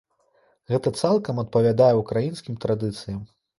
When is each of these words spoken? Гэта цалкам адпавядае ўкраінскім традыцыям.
Гэта 0.73 0.93
цалкам 1.01 1.43
адпавядае 1.45 1.91
ўкраінскім 2.01 2.59
традыцыям. 2.67 3.25